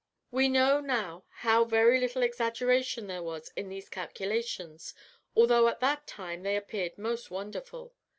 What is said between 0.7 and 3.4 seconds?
now how very little exaggeration there